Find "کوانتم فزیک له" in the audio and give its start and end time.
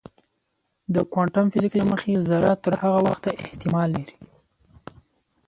1.11-1.85